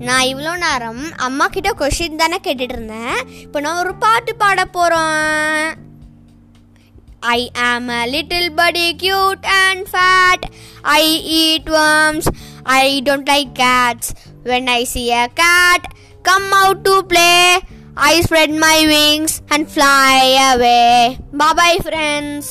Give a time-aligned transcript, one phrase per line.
[0.00, 5.16] நான் இவ்வளோ நேரம் அம்மா கிட்ட கொஷின் தானே கேட்டுட்டு இருந்தேன் இப்போ நான் ஒரு பாட்டு பாட போகிறோம்
[7.30, 10.44] I am a little bit cute and fat
[10.94, 11.04] I
[11.40, 12.28] eat worms
[12.76, 14.10] I don't like cats
[14.44, 15.86] when I see a cat
[16.24, 17.30] come out to play
[18.04, 19.94] I spread my wings and fly
[20.46, 20.80] away
[21.40, 22.50] bye bye friends